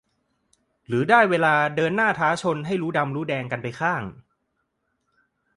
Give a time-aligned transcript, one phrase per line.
[0.87, 4.03] หรือได้เวลาเดินหน้าท้าชนให้รู้ดำรู้แดงกันไปข้าง